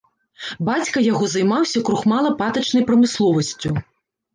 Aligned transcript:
Бацька 0.69 1.03
яго 1.11 1.29
займаўся 1.35 1.85
крухмала-патачнай 1.91 2.83
прамысловасцю. 2.93 3.69